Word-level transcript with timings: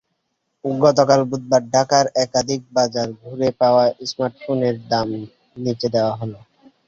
গতকাল 0.65 1.21
বুধবার 1.29 1.63
ঢাকার 1.73 2.05
একাধিক 2.23 2.61
বাজার 2.73 3.07
ঘুরে 3.21 3.49
পাওয়া 3.59 3.85
স্মার্টফোনের 4.09 4.75
দাম 4.89 5.07
নিচে 5.57 5.87
দেওয়া 5.95 6.13
হলো। 6.15 6.37